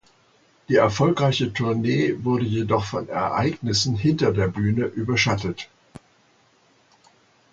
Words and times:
Die 0.67 0.77
erfolgreiche 0.77 1.53
Tournee 1.53 2.15
wurde 2.23 2.43
jedoch 2.43 2.85
von 2.85 3.07
Ereignissen 3.07 3.95
hinter 3.95 4.33
der 4.33 4.47
Bühne 4.47 4.85
überschattet. 4.85 5.69